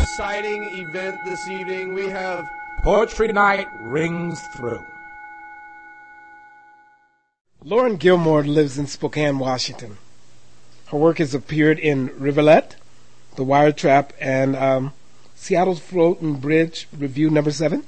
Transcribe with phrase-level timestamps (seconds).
[0.00, 1.94] Exciting event this evening.
[1.94, 4.84] We have Poetry Night rings through.
[7.62, 9.98] Lauren Gilmore lives in Spokane, Washington.
[10.86, 12.76] Her work has appeared in Rivulet,
[13.36, 14.94] The Wire Trap, and um,
[15.34, 17.84] Seattle's Floating Bridge Review Number 7.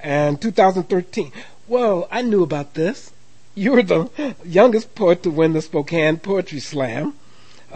[0.00, 1.30] And 2013.
[1.66, 3.12] Well, I knew about this.
[3.54, 7.16] You were the youngest poet to win the Spokane Poetry Slam,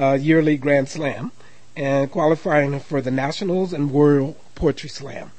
[0.01, 1.33] uh, yearly Grand Slam,
[1.77, 5.33] and qualifying for the Nationals and World Poetry Slam.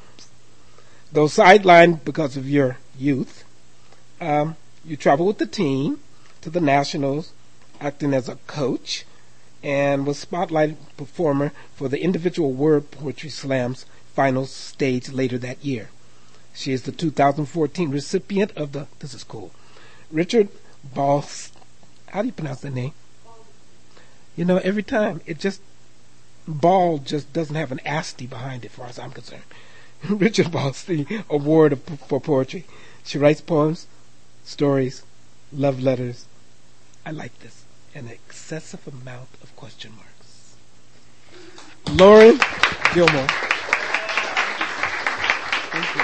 [1.11, 3.45] Though sidelined because of your youth,
[4.23, 4.55] um,
[4.85, 5.99] you traveled with the team
[6.41, 7.33] to the Nationals,
[7.79, 9.05] acting as a coach,
[9.61, 15.89] and was spotlighted performer for the individual World Poetry Slams final stage later that year.
[16.53, 19.52] She is the 2014 recipient of the, this is cool,
[20.11, 20.49] Richard
[20.93, 21.25] Ball,
[22.08, 22.93] how do you pronounce that name?
[24.35, 25.61] You know, every time it just,
[26.47, 29.43] Ball just doesn't have an asti behind it, as far as I'm concerned.
[30.09, 32.65] Richard Ball's the Award for Poetry.
[33.03, 33.87] She writes poems,
[34.44, 35.03] stories,
[35.52, 36.25] love letters.
[37.05, 37.63] I like this.
[37.95, 40.55] An excessive amount of question marks.
[41.91, 42.39] Lauren
[42.94, 43.27] Gilmore.
[45.71, 46.03] Thank you.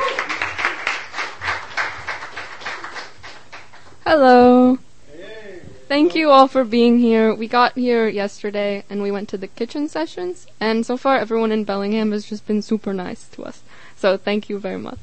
[4.05, 4.79] Hello.
[5.87, 7.33] Thank you all for being here.
[7.33, 11.51] We got here yesterday and we went to the kitchen sessions, and so far everyone
[11.51, 13.63] in Bellingham has just been super nice to us.
[13.95, 14.99] So thank you very much.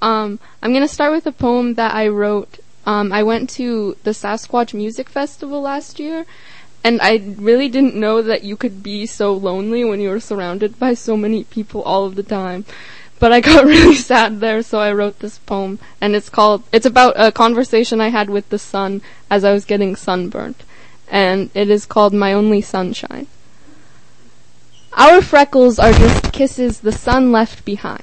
[0.00, 2.60] Um, I'm gonna start with a poem that I wrote.
[2.84, 6.26] Um, I went to the Sasquatch Music Festival last year,
[6.82, 10.78] and I really didn't know that you could be so lonely when you were surrounded
[10.78, 12.64] by so many people all of the time.
[13.20, 16.86] But I got really sad there, so I wrote this poem, and it's called, it's
[16.86, 19.00] about a conversation I had with the sun
[19.30, 20.64] as I was getting sunburnt,
[21.08, 23.28] and it is called My Only Sunshine.
[24.94, 28.02] Our freckles are just kisses the sun left behind.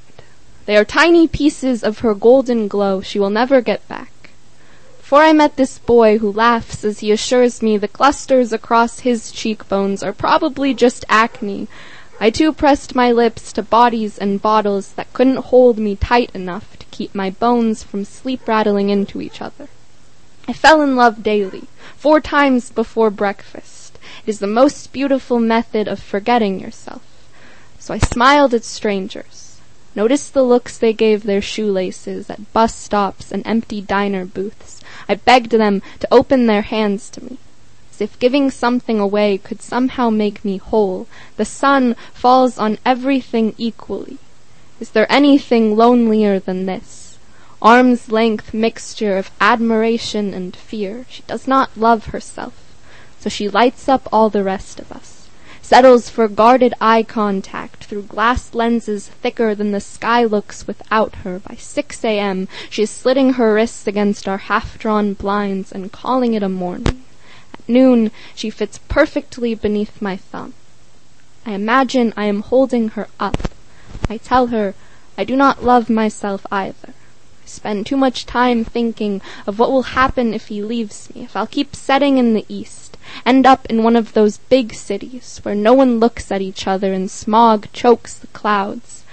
[0.65, 4.11] They are tiny pieces of her golden glow she will never get back.
[5.09, 9.31] Before I met this boy who laughs as he assures me the clusters across his
[9.31, 11.67] cheekbones are probably just acne,
[12.19, 16.77] I too pressed my lips to bodies and bottles that couldn't hold me tight enough
[16.77, 19.67] to keep my bones from sleep rattling into each other.
[20.47, 21.63] I fell in love daily,
[21.97, 23.97] four times before breakfast.
[24.27, 27.01] It is the most beautiful method of forgetting yourself.
[27.79, 29.59] So I smiled at strangers.
[29.95, 34.78] Noticed the looks they gave their shoelaces at bus stops and empty diner booths.
[35.09, 37.37] I begged them to open their hands to me
[37.91, 41.07] As if giving something away could somehow make me whole.
[41.35, 44.19] The sun falls on everything equally.
[44.79, 47.17] Is there anything lonelier than this?
[47.61, 51.05] Arm's length mixture of admiration and fear.
[51.09, 52.53] She does not love herself,
[53.19, 55.18] so she lights up all the rest of us.
[55.69, 61.37] Settles for guarded eye contact through glass lenses thicker than the sky looks without her.
[61.37, 66.41] By 6 a.m., she is slitting her wrists against our half-drawn blinds and calling it
[66.41, 67.03] a morning
[67.53, 70.55] At noon she fits perfectly beneath my thumb.
[71.45, 73.37] I imagine I am holding her up.
[74.09, 74.73] I tell her
[75.19, 76.95] I do not love myself either.
[77.43, 81.35] I spend too much time thinking of what will happen if he leaves me, if
[81.35, 82.88] I'll keep setting in the east,
[83.25, 86.93] end up in one of those big cities where no one looks at each other
[86.93, 89.03] and smog chokes the clouds.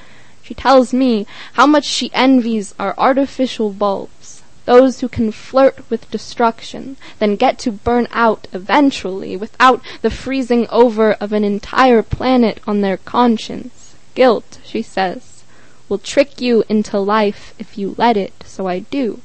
[0.42, 4.36] She tells me how much she envies our artificial bulbs
[4.66, 10.66] those who can flirt with destruction, then get to burn out eventually without the freezing
[10.70, 13.94] over of an entire planet on their conscience.
[14.14, 15.44] Guilt, she says,
[15.88, 19.20] will trick you into life if you let it, so I do.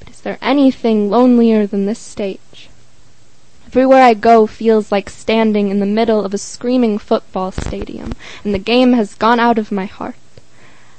[0.00, 2.69] But is there anything lonelier than this stage?
[3.70, 8.52] Everywhere I go feels like standing in the middle of a screaming football stadium, and
[8.52, 10.16] the game has gone out of my heart.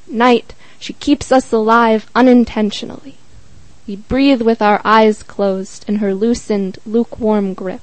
[0.08, 3.16] Night, she keeps us alive unintentionally.
[3.86, 7.82] We breathe with our eyes closed in her loosened, lukewarm grip.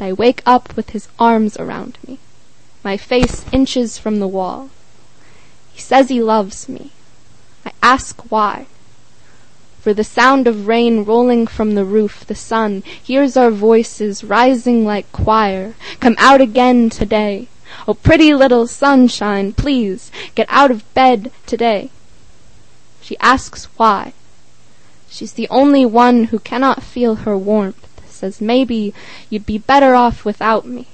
[0.00, 2.18] And I wake up with his arms around me,
[2.82, 4.70] my face inches from the wall.
[5.72, 6.90] He says he loves me.
[7.64, 8.66] I ask why.
[9.84, 14.86] For the sound of rain rolling from the roof, the sun hears our voices rising
[14.86, 15.74] like choir.
[16.00, 17.48] Come out again today.
[17.86, 21.90] Oh, pretty little sunshine, please get out of bed today.
[23.02, 24.14] She asks why.
[25.10, 28.94] She's the only one who cannot feel her warmth, says maybe
[29.28, 30.86] you'd be better off without me.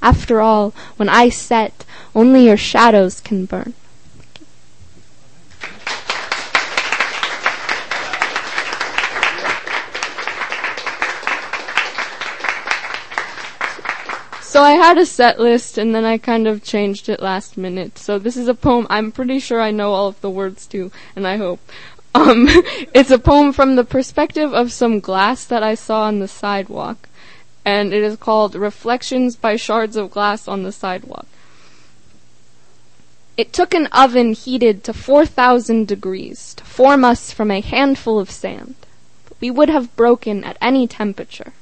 [0.00, 1.84] After all, when I set,
[2.14, 3.74] only your shadows can burn.
[14.54, 17.98] So I had a set list and then I kind of changed it last minute.
[17.98, 20.92] So this is a poem I'm pretty sure I know all of the words to,
[21.16, 21.58] and I hope.
[22.14, 22.46] Um,
[22.94, 27.08] it's a poem from the perspective of some glass that I saw on the sidewalk.
[27.64, 31.26] And it is called Reflections by Shards of Glass on the Sidewalk.
[33.36, 38.30] It took an oven heated to 4,000 degrees to form us from a handful of
[38.30, 38.76] sand.
[39.28, 41.54] But we would have broken at any temperature.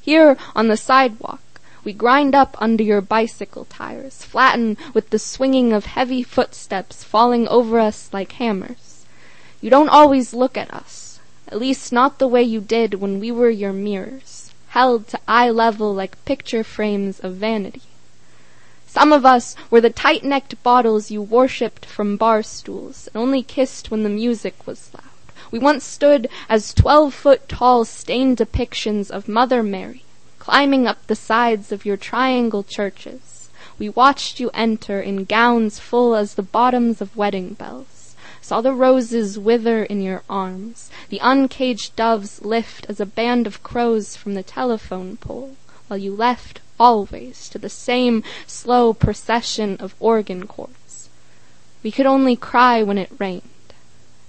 [0.00, 1.40] Here on the sidewalk,
[1.88, 7.48] we grind up under your bicycle tires, flatten with the swinging of heavy footsteps falling
[7.48, 9.06] over us like hammers.
[9.62, 13.32] You don't always look at us, at least not the way you did when we
[13.32, 17.80] were your mirrors, held to eye level like picture frames of vanity.
[18.86, 23.90] Some of us were the tight-necked bottles you worshipped from bar stools and only kissed
[23.90, 25.04] when the music was loud.
[25.50, 30.02] We once stood as twelve-foot tall stained depictions of Mother Mary,
[30.48, 33.50] climbing up the sides of your triangle churches.
[33.78, 38.72] We watched you enter in gowns full as the bottoms of wedding bells, saw the
[38.72, 44.32] roses wither in your arms, the uncaged doves lift as a band of crows from
[44.32, 45.54] the telephone pole,
[45.86, 51.10] while you left always to the same slow procession of organ chords.
[51.82, 53.42] We could only cry when it rained.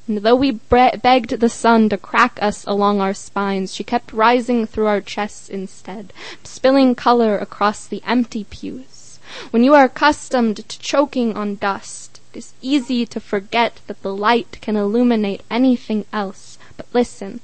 [0.10, 4.12] And though we bre- begged the sun to crack us along our spines, she kept
[4.12, 6.14] rising through our chests instead,
[6.44, 9.20] spilling color across the empty pews.
[9.52, 14.16] When you are accustomed to choking on dust, it is easy to forget that the
[14.16, 16.58] light can illuminate anything else.
[16.76, 17.40] But listen,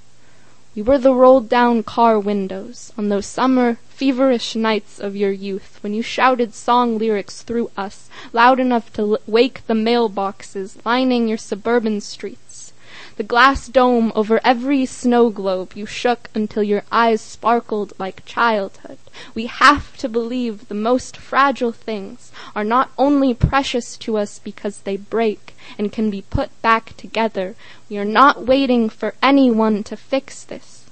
[0.76, 5.78] we were the rolled down car windows on those summer feverish nights of your youth
[5.82, 11.30] when you shouted song lyrics through us loud enough to l- wake the mailboxes lining
[11.30, 12.45] your suburban streets
[13.18, 18.98] the glass dome over every snow globe you shook until your eyes sparkled like childhood.
[19.34, 24.80] We have to believe the most fragile things are not only precious to us because
[24.80, 27.56] they break and can be put back together.
[27.90, 30.84] We are not waiting for anyone to fix this.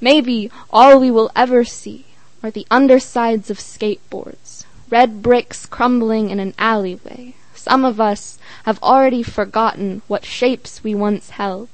[0.00, 2.06] Maybe all we will ever see
[2.42, 8.82] are the undersides of skateboards, red bricks crumbling in an alleyway, some of us have
[8.82, 11.68] already forgotten what shapes we once held.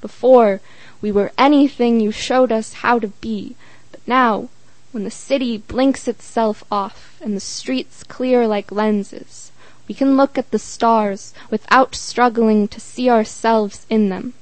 [0.00, 0.60] Before,
[1.00, 3.56] we were anything you showed us how to be,
[3.90, 4.48] but now,
[4.92, 9.50] when the city blinks itself off and the streets clear like lenses,
[9.88, 14.34] we can look at the stars without struggling to see ourselves in them.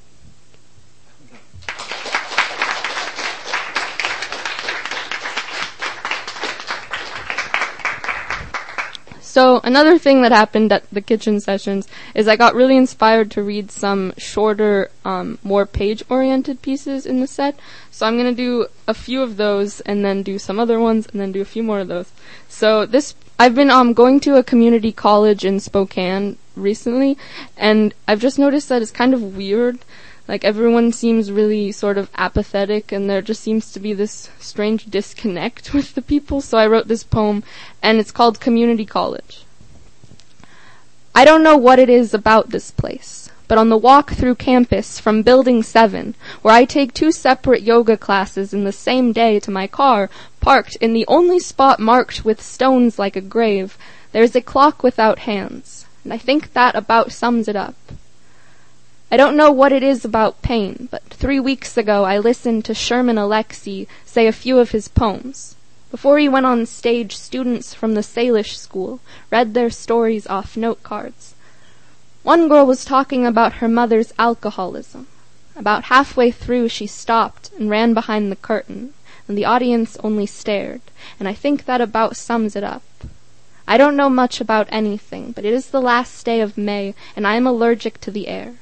[9.30, 11.86] So another thing that happened at the kitchen sessions
[12.16, 17.28] is I got really inspired to read some shorter, um, more page-oriented pieces in the
[17.28, 17.56] set.
[17.92, 21.20] So I'm gonna do a few of those and then do some other ones and
[21.20, 22.10] then do a few more of those.
[22.48, 27.16] So this, I've been um, going to a community college in Spokane recently
[27.56, 29.78] and I've just noticed that it's kind of weird
[30.30, 34.86] like everyone seems really sort of apathetic and there just seems to be this strange
[34.86, 36.40] disconnect with the people.
[36.40, 37.42] So I wrote this poem
[37.82, 39.42] and it's called Community College.
[41.16, 45.00] I don't know what it is about this place, but on the walk through campus
[45.00, 49.50] from building 7, where I take two separate yoga classes in the same day to
[49.50, 50.08] my car,
[50.40, 53.76] parked in the only spot marked with stones like a grave,
[54.12, 57.74] there's a clock without hands, and I think that about sums it up.
[59.12, 62.74] I don't know what it is about pain, but three weeks ago I listened to
[62.74, 65.56] Sherman Alexie say a few of his poems.
[65.90, 70.84] Before he went on stage, students from the Salish school read their stories off note
[70.84, 71.34] cards.
[72.22, 75.08] One girl was talking about her mother's alcoholism.
[75.56, 78.94] About halfway through she stopped and ran behind the curtain,
[79.26, 80.82] and the audience only stared,
[81.18, 82.84] and I think that about sums it up.
[83.66, 87.26] I don't know much about anything, but it is the last day of May, and
[87.26, 88.54] I am allergic to the air.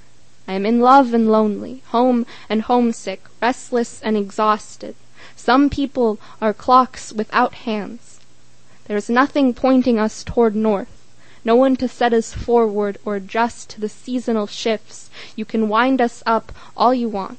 [0.49, 4.97] I am in love and lonely, home and homesick, restless and exhausted.
[5.37, 8.19] Some people are clocks without hands.
[8.87, 10.89] There is nothing pointing us toward north,
[11.45, 15.11] no one to set us forward or adjust to the seasonal shifts.
[15.37, 17.39] You can wind us up all you want.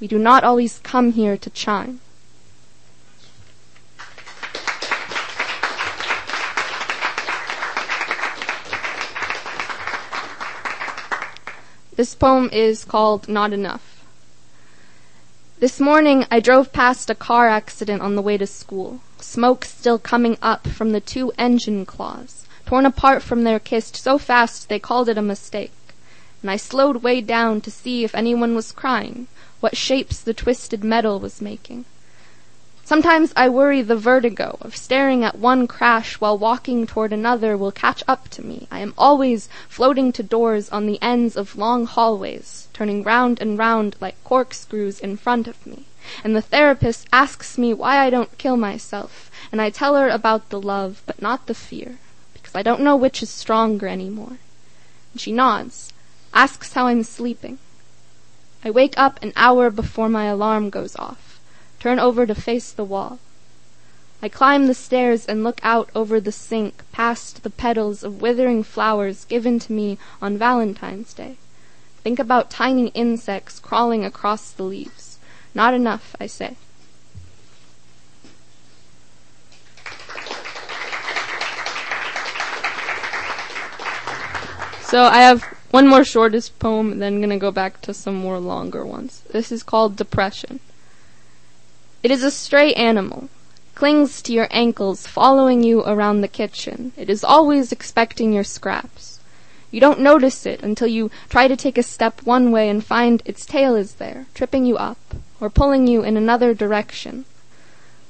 [0.00, 2.00] We do not always come here to chime.
[12.00, 14.06] This poem is called Not Enough.
[15.58, 19.98] This morning I drove past a car accident on the way to school, smoke still
[19.98, 24.78] coming up from the two engine claws, torn apart from their kist so fast they
[24.78, 25.74] called it a mistake.
[26.40, 29.26] And I slowed way down to see if anyone was crying,
[29.60, 31.84] what shapes the twisted metal was making.
[32.90, 37.70] Sometimes I worry the vertigo of staring at one crash while walking toward another will
[37.70, 38.66] catch up to me.
[38.68, 43.56] I am always floating to doors on the ends of long hallways, turning round and
[43.56, 45.84] round like corkscrews in front of me.
[46.24, 50.48] And the therapist asks me why I don't kill myself, and I tell her about
[50.48, 52.00] the love, but not the fear,
[52.32, 54.38] because I don't know which is stronger anymore.
[55.12, 55.92] And she nods,
[56.34, 57.60] asks how I'm sleeping.
[58.64, 61.29] I wake up an hour before my alarm goes off
[61.80, 63.18] turn over to face the wall.
[64.22, 68.62] I climb the stairs and look out over the sink past the petals of withering
[68.62, 71.36] flowers given to me on Valentine's Day.
[72.02, 75.18] Think about tiny insects crawling across the leaves.
[75.54, 76.56] Not enough, I say.
[84.82, 88.84] So I have one more shortest poem, then gonna go back to some more longer
[88.84, 89.22] ones.
[89.30, 90.60] This is called Depression.
[92.02, 93.28] It is a stray animal,
[93.74, 96.92] clings to your ankles, following you around the kitchen.
[96.96, 99.20] It is always expecting your scraps.
[99.70, 103.20] You don't notice it until you try to take a step one way and find
[103.26, 104.96] its tail is there, tripping you up,
[105.42, 107.26] or pulling you in another direction.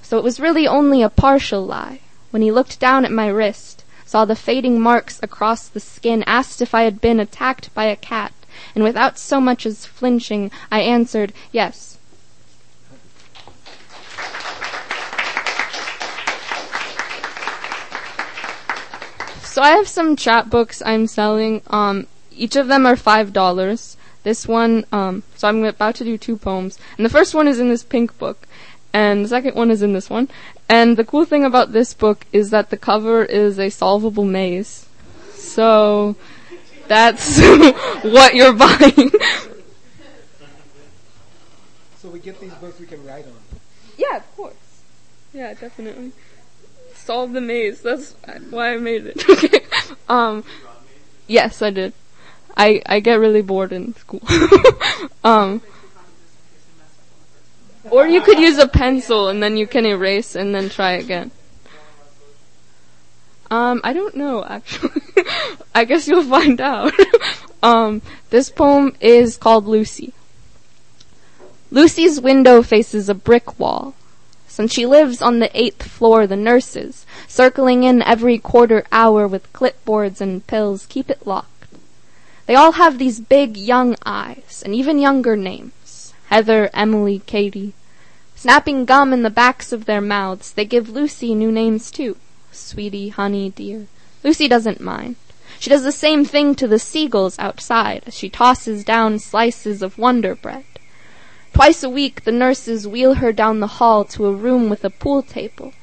[0.02, 1.98] So it was really only a partial lie.
[2.30, 6.62] When he looked down at my wrist, saw the fading marks across the skin, asked
[6.62, 8.32] if I had been attacked by a cat,
[8.76, 11.98] and without so much as flinching, I answered, yes,
[19.50, 21.62] So I have some chapbooks I'm selling.
[21.66, 23.96] Um, each of them are five dollars.
[24.22, 27.58] This one, um, so I'm about to do two poems, and the first one is
[27.58, 28.46] in this pink book,
[28.92, 30.28] and the second one is in this one.
[30.68, 34.86] And the cool thing about this book is that the cover is a solvable maze.
[35.34, 36.14] So
[36.86, 37.40] that's
[38.02, 39.10] what you're buying.
[41.98, 43.32] so we get these books we can write on.
[43.98, 44.54] Yeah, of course.
[45.32, 46.12] Yeah, definitely
[47.00, 47.82] solve the maze.
[47.82, 48.14] That's
[48.50, 49.28] why I made it.
[49.28, 49.60] okay.
[50.08, 50.42] Um,
[51.28, 51.92] yes, I did.
[52.56, 54.20] I I get really bored in school.
[55.24, 55.62] um,
[57.88, 61.30] or you could use a pencil and then you can erase and then try again.
[63.52, 65.02] Um, I don't know actually.
[65.74, 66.92] I guess you'll find out.
[67.62, 70.12] um, this poem is called Lucy.
[71.70, 73.94] Lucy's window faces a brick wall.
[74.60, 79.50] Since she lives on the eighth floor, the nurses, circling in every quarter hour with
[79.54, 81.68] clipboards and pills, keep it locked.
[82.44, 86.12] They all have these big young eyes, and even younger names.
[86.26, 87.72] Heather, Emily, Katie.
[88.36, 92.18] Snapping gum in the backs of their mouths, they give Lucy new names too.
[92.52, 93.86] Sweetie, honey, dear.
[94.22, 95.16] Lucy doesn't mind.
[95.58, 99.96] She does the same thing to the seagulls outside as she tosses down slices of
[99.96, 100.64] Wonder Bread.
[101.60, 104.88] Twice a week the nurses wheel her down the hall to a room with a
[104.88, 105.74] pool table.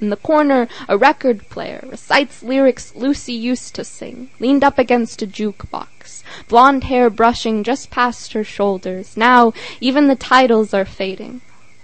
[0.00, 5.22] In the corner a record player recites lyrics Lucy used to sing, leaned up against
[5.22, 9.16] a jukebox, blonde hair brushing just past her shoulders.
[9.16, 11.40] Now even the titles are fading,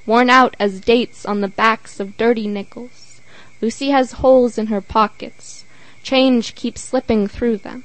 [0.06, 3.20] worn out as dates on the backs of dirty nickels.
[3.60, 5.64] Lucy has holes in her pockets.
[6.04, 7.82] Change keeps slipping through them.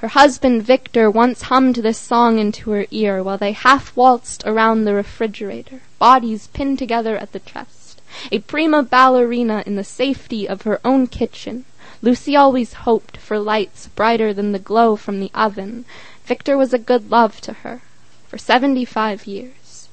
[0.00, 4.84] Her husband Victor once hummed this song into her ear while they half waltzed around
[4.84, 8.02] the refrigerator, bodies pinned together at the chest.
[8.30, 11.64] A prima ballerina in the safety of her own kitchen.
[12.02, 15.86] Lucy always hoped for lights brighter than the glow from the oven.
[16.26, 17.80] Victor was a good love to her
[18.28, 19.88] for seventy-five years.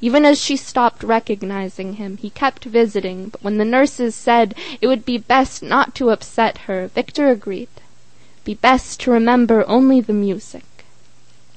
[0.00, 4.88] Even as she stopped recognizing him, he kept visiting, but when the nurses said it
[4.88, 7.68] would be best not to upset her, Victor agreed
[8.46, 10.62] be best to remember only the music.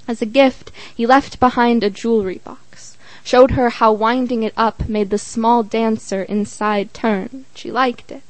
[0.08, 4.90] As a gift, he left behind a jewelry box, showed her how winding it up
[4.90, 7.46] made the small dancer inside turn.
[7.54, 8.24] She liked it.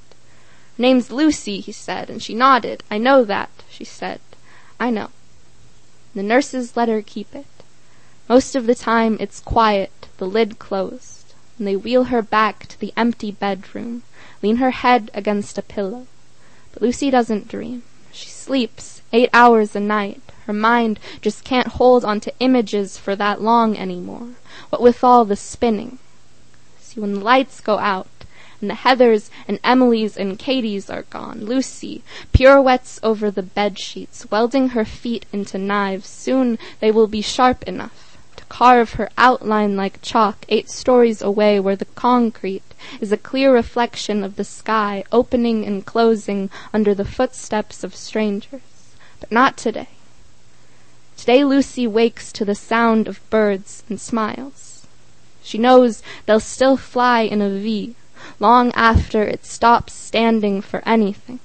[0.75, 2.83] Her Name's Lucy, he said, and she nodded.
[2.91, 4.19] I know that, she said.
[4.77, 5.07] I know.
[6.13, 7.45] The nurses let her keep it.
[8.27, 12.79] Most of the time it's quiet, the lid closed, and they wheel her back to
[12.79, 14.03] the empty bedroom,
[14.43, 16.07] lean her head against a pillow.
[16.73, 17.83] But Lucy doesn't dream.
[18.11, 20.21] She sleeps eight hours a night.
[20.45, 24.29] Her mind just can't hold onto images for that long any more,
[24.69, 25.99] what with all the spinning.
[26.79, 28.07] See, when the lights go out
[28.61, 31.45] and the Heathers and Emilys and Katies are gone.
[31.45, 36.07] Lucy pirouettes over the bed sheets, welding her feet into knives.
[36.07, 38.08] Soon they will be sharp enough
[38.49, 42.63] carve her outline like chalk eight stories away where the concrete
[42.99, 48.61] is a clear reflection of the sky opening and closing under the footsteps of strangers.
[49.19, 49.89] But not today.
[51.15, 54.87] Today Lucy wakes to the sound of birds and smiles.
[55.43, 57.95] She knows they'll still fly in a V
[58.39, 61.39] long after it stops standing for anything.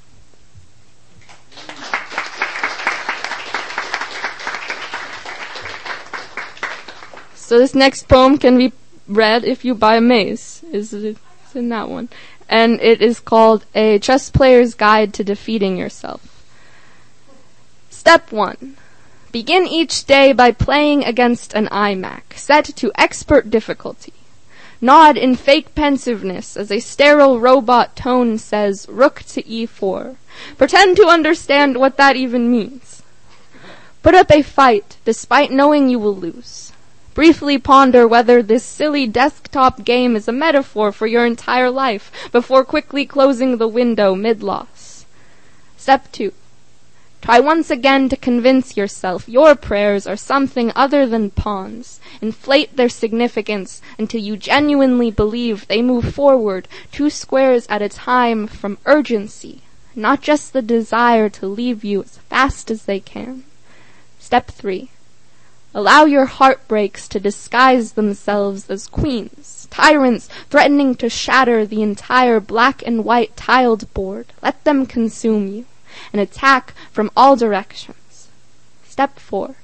[7.44, 8.72] So this next poem can be
[9.06, 10.62] read if you buy a mace.
[10.72, 12.08] Is it it's in that one?
[12.48, 16.22] And it is called A Chess Player's Guide to Defeating Yourself.
[17.90, 18.78] Step 1.
[19.30, 24.14] Begin each day by playing against an iMac, set to expert difficulty.
[24.80, 30.16] Nod in fake pensiveness as a sterile robot tone says rook to e4.
[30.56, 33.02] Pretend to understand what that even means.
[34.02, 36.72] Put up a fight despite knowing you will lose.
[37.14, 42.64] Briefly ponder whether this silly desktop game is a metaphor for your entire life before
[42.64, 45.06] quickly closing the window mid-loss.
[45.76, 46.33] Step 2.
[47.23, 52.00] Try once again to convince yourself your prayers are something other than pawns.
[52.21, 58.47] Inflate their significance until you genuinely believe they move forward two squares at a time
[58.49, 59.62] from urgency,
[59.94, 63.44] not just the desire to leave you as fast as they can.
[64.18, 64.90] Step 3.
[65.76, 72.87] Allow your heartbreaks to disguise themselves as queens, tyrants threatening to shatter the entire black
[72.87, 74.26] and white tiled board.
[74.40, 75.64] Let them consume you
[76.12, 78.28] and attack from all directions.
[78.85, 79.57] Step 4.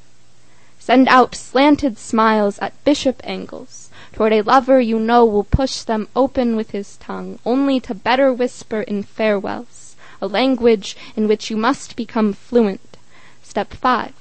[0.80, 6.08] Send out slanted smiles at bishop angles toward a lover you know will push them
[6.16, 11.56] open with his tongue, only to better whisper in farewells, a language in which you
[11.56, 12.96] must become fluent.
[13.44, 14.19] Step 5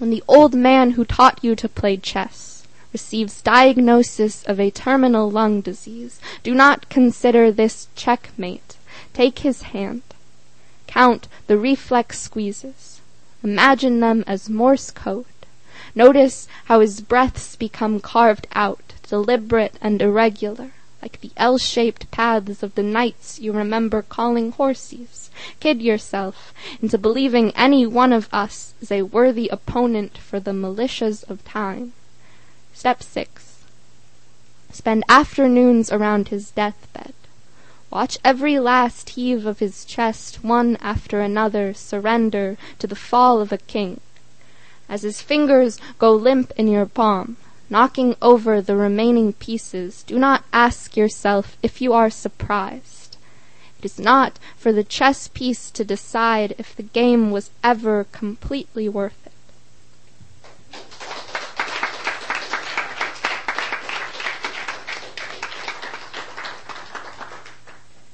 [0.00, 5.30] when the old man who taught you to play chess receives diagnosis of a terminal
[5.30, 8.78] lung disease, do not consider this checkmate.
[9.12, 10.00] Take his hand.
[10.86, 13.02] Count the reflex squeezes.
[13.44, 15.26] Imagine them as Morse code.
[15.94, 20.70] Notice how his breaths become carved out, deliberate and irregular,
[21.02, 25.30] like the L-shaped paths of the knights you remember calling horses.
[25.58, 31.28] Kid yourself into believing any one of us is a worthy opponent for the militias
[31.30, 31.92] of time.
[32.74, 33.64] Step 6.
[34.72, 37.14] Spend afternoons around his deathbed.
[37.90, 43.50] Watch every last heave of his chest, one after another, surrender to the fall of
[43.50, 44.00] a king.
[44.88, 47.36] As his fingers go limp in your palm,
[47.70, 53.16] knocking over the remaining pieces, do not ask yourself if you are surprised.
[53.78, 58.88] It is not for the chess piece to decide if the game was ever completely
[58.90, 59.32] worth it.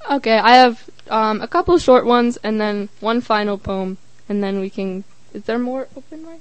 [0.09, 4.61] Okay, I have um, a couple short ones and then one final poem, and then
[4.61, 5.03] we can.
[5.35, 6.41] Is there more open mic?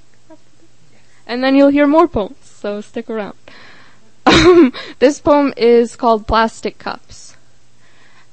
[1.27, 3.35] And then you'll hear more poems, so stick around.
[4.25, 7.35] Um, this poem is called Plastic Cups.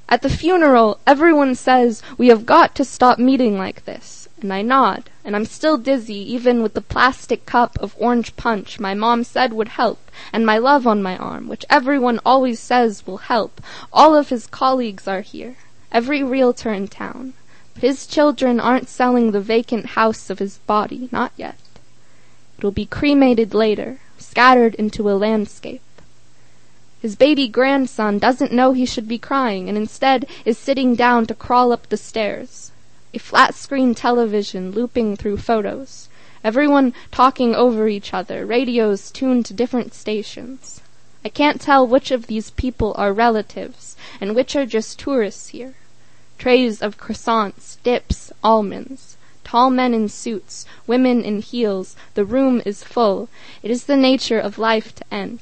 [0.09, 4.27] At the funeral, everyone says we have got to stop meeting like this.
[4.41, 8.79] And I nod, and I'm still dizzy even with the plastic cup of orange punch
[8.79, 13.07] my mom said would help, and my love on my arm, which everyone always says
[13.07, 13.61] will help.
[13.93, 15.55] All of his colleagues are here,
[15.91, 17.33] every realtor in town.
[17.73, 21.55] But his children aren't selling the vacant house of his body, not yet.
[22.57, 25.81] It'll be cremated later, scattered into a landscape.
[27.01, 31.33] His baby grandson doesn't know he should be crying and instead is sitting down to
[31.33, 32.71] crawl up the stairs.
[33.13, 36.07] A flat screen television looping through photos.
[36.43, 40.81] Everyone talking over each other, radios tuned to different stations.
[41.25, 45.75] I can't tell which of these people are relatives and which are just tourists here.
[46.37, 49.12] Trays of croissants, dips, almonds.
[49.53, 51.95] Tall men in suits, women in heels.
[52.15, 53.29] The room is full.
[53.61, 55.41] It is the nature of life to end.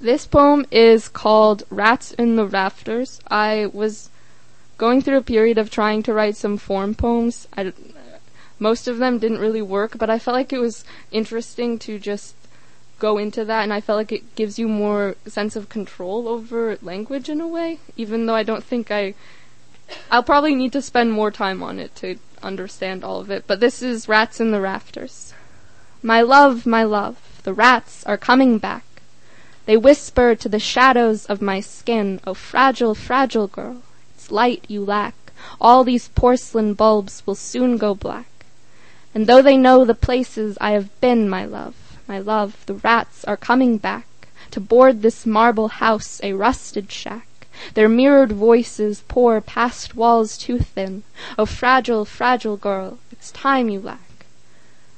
[0.00, 3.20] This poem is called Rats in the Rafters.
[3.28, 4.08] I was
[4.78, 7.48] going through a period of trying to write some form poems.
[7.54, 7.74] I,
[8.58, 12.34] most of them didn't really work, but I felt like it was interesting to just
[12.98, 16.78] go into that, and I felt like it gives you more sense of control over
[16.82, 19.14] language in a way, even though I don't think I.
[20.10, 23.60] I'll probably need to spend more time on it to understand all of it, but
[23.60, 25.34] this is Rats in the Rafters.
[26.02, 28.84] My love, my love, the rats are coming back.
[29.66, 33.82] They whisper to the shadows of my skin, Oh fragile, fragile girl,
[34.14, 35.14] it's light you lack.
[35.60, 38.26] All these porcelain bulbs will soon go black.
[39.14, 41.74] And though they know the places I have been, my love,
[42.06, 44.06] my love, the rats are coming back
[44.50, 47.26] To board this marble house, a rusted shack.
[47.74, 51.02] Their mirrored voices pour past walls too thin.
[51.38, 54.26] Oh fragile, fragile girl, it's time you lack.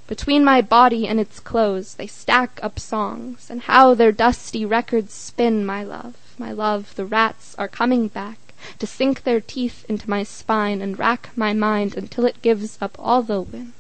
[0.07, 5.13] Between my body and its clothes they stack up songs, And how their dusty records
[5.13, 8.39] spin, my love, my love, the rats are coming back
[8.79, 12.97] To sink their teeth into my spine and rack my mind Until it gives up
[12.99, 13.75] all they'll win.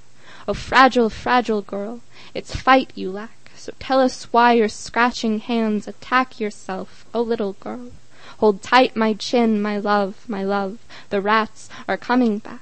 [0.49, 5.89] Oh fragile, fragile girl, it's fight you lack, So tell us why your scratching hands
[5.89, 7.91] attack yourself, oh little girl.
[8.39, 10.79] Hold tight my chin, my love, my love,
[11.11, 12.61] the rats are coming back.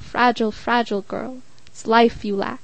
[0.00, 2.60] Fragile, fragile girl, it's life you lack.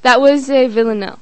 [0.00, 1.20] That was a villanelle.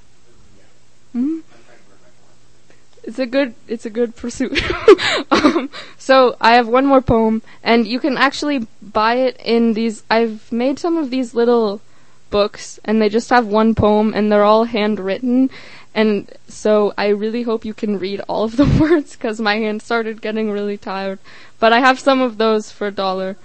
[3.13, 4.59] It's a good, it's a good pursuit.
[5.31, 10.03] um, so I have one more poem, and you can actually buy it in these.
[10.09, 11.83] I've made some of these little
[12.31, 15.51] books, and they just have one poem, and they're all handwritten.
[15.95, 19.83] And so I really hope you can read all of the words, because my hand
[19.83, 21.19] started getting really tired.
[21.61, 23.37] But I have some of those for a dollar,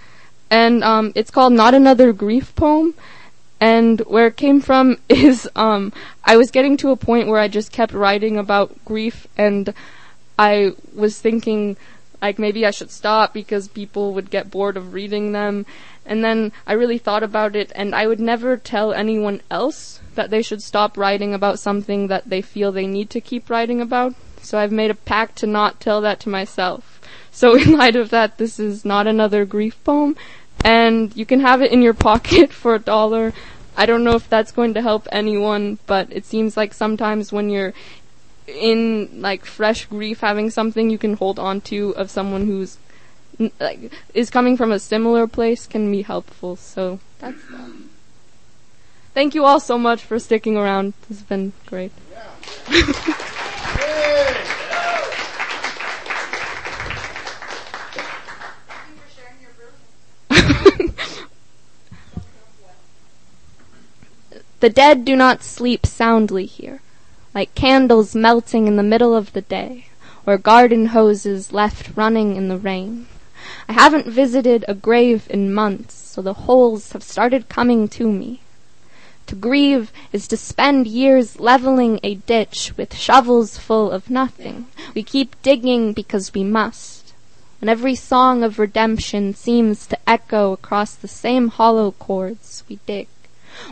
[0.49, 2.93] and um, it's called "Not Another Grief Poem."
[3.59, 5.93] And where it came from is um,
[6.23, 9.73] I was getting to a point where I just kept writing about grief, and
[10.37, 11.77] I was thinking
[12.21, 15.65] like maybe I should stop because people would get bored of reading them.
[16.05, 20.29] And then I really thought about it, and I would never tell anyone else that
[20.29, 24.15] they should stop writing about something that they feel they need to keep writing about.
[24.41, 27.01] So I've made a pact to not tell that to myself.
[27.29, 30.15] So in light of that, this is not another grief poem,
[30.63, 33.33] and you can have it in your pocket for a dollar.
[33.75, 37.49] I don't know if that's going to help anyone, but it seems like sometimes when
[37.49, 37.73] you're
[38.47, 42.77] in like fresh grief, having something you can hold on to of someone who's
[43.59, 46.55] like is coming from a similar place can be helpful.
[46.55, 47.71] So that's that.
[49.13, 50.93] Thank you all so much for sticking around.
[51.07, 51.91] This has been great.
[64.59, 66.81] The dead do not sleep soundly here,
[67.35, 69.85] like candles melting in the middle of the day,
[70.25, 73.05] or garden hoses left running in the rain.
[73.69, 78.41] I haven't visited a grave in months, so the holes have started coming to me.
[79.27, 84.65] To grieve is to spend years leveling a ditch with shovels full of nothing.
[84.95, 87.13] We keep digging because we must.
[87.59, 93.07] When every song of redemption seems to echo across the same hollow chords, we dig.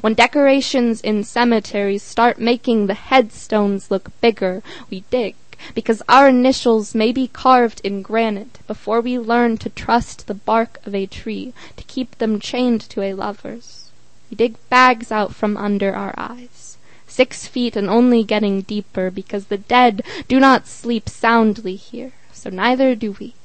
[0.02, 5.36] When decorations in cemeteries start making the headstones look bigger, we dig,
[5.74, 10.80] because our initials may be carved in granite before we learn to trust the bark
[10.86, 13.92] of a tree to keep them chained to a lover's.
[14.32, 19.46] We dig bags out from under our eyes, six feet and only getting deeper, because
[19.46, 23.36] the dead do not sleep soundly here, so neither do we.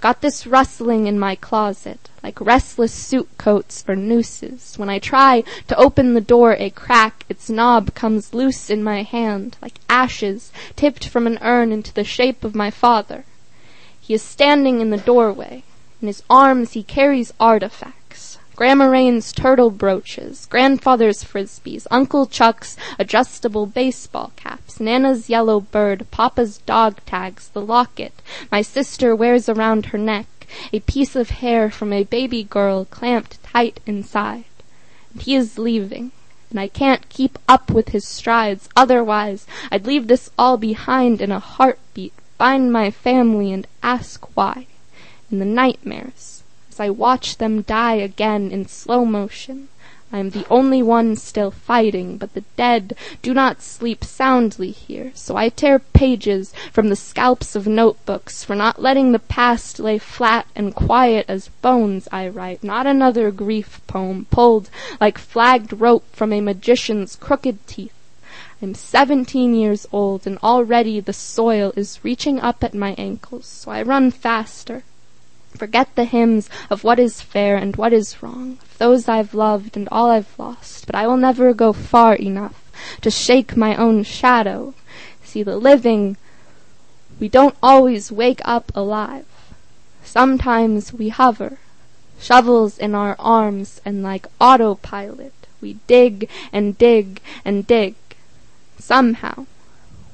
[0.00, 4.78] Got this rustling in my closet, like restless suit coats or nooses.
[4.78, 9.02] When I try to open the door a crack, its knob comes loose in my
[9.02, 13.24] hand, like ashes tipped from an urn into the shape of my father.
[14.00, 15.64] He is standing in the doorway.
[16.00, 17.99] In his arms he carries artifacts.
[18.60, 26.58] Grandma Rain's turtle brooches, grandfather's frisbees, Uncle Chuck's adjustable baseball caps, Nana's yellow bird, Papa's
[26.58, 28.12] dog tags, the locket
[28.52, 30.26] my sister wears around her neck,
[30.74, 34.44] a piece of hair from a baby girl clamped tight inside.
[35.14, 36.12] And he is leaving,
[36.50, 41.32] and I can't keep up with his strides, otherwise I'd leave this all behind in
[41.32, 44.66] a heartbeat, find my family and ask why.
[45.30, 46.39] In the nightmares,
[46.80, 49.68] I watch them die again in slow motion.
[50.12, 55.12] I am the only one still fighting, but the dead do not sleep soundly here,
[55.14, 59.98] so I tear pages from the scalps of notebooks for not letting the past lay
[59.98, 64.68] flat and quiet as bones I write, not another grief poem pulled
[65.00, 67.94] like flagged rope from a magician's crooked teeth.
[68.60, 73.70] I'm seventeen years old and already the soil is reaching up at my ankles, so
[73.70, 74.82] I run faster.
[75.56, 79.76] Forget the hymns of what is fair and what is wrong, of those I've loved
[79.76, 82.70] and all I've lost, but I will never go far enough
[83.02, 84.74] to shake my own shadow.
[85.22, 86.16] See, the living,
[87.18, 89.26] we don't always wake up alive.
[90.02, 91.58] Sometimes we hover,
[92.18, 97.94] shovels in our arms, and like autopilot, we dig and dig and dig.
[98.78, 99.46] Somehow,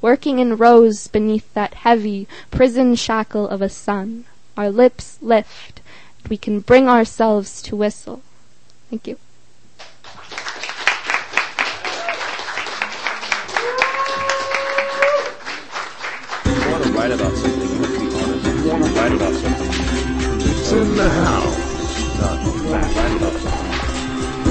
[0.00, 4.24] working in rows beneath that heavy prison shackle of a sun,
[4.56, 5.80] our lips lift,
[6.28, 8.22] we can bring ourselves to whistle.
[8.90, 9.18] Thank you.
[16.66, 17.68] want to write about something,
[18.68, 19.86] want to write about something,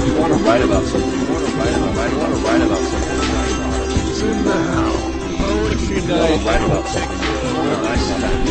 [0.06, 1.20] you want to write about something.
[1.20, 4.10] You want to write about something.
[4.10, 4.95] It's in the house.
[5.76, 8.32] Poetry You want to write about something, want to write about.
[8.32, 8.48] If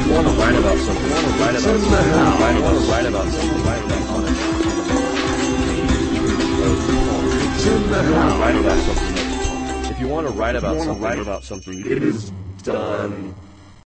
[0.00, 1.56] something, want to write about something, want to write,
[3.06, 3.84] about something, write
[8.56, 9.90] about something.
[9.90, 11.86] If you want to write about something, write about something.
[11.86, 12.32] It is
[12.64, 13.34] done.